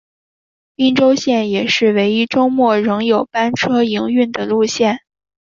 [0.75, 5.01] 宾州线也是唯一周末仍有班车营运的路线。